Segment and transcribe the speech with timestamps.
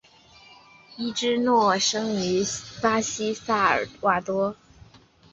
[0.97, 2.43] 伊芝诺生于
[2.81, 4.55] 巴西萨尔瓦多。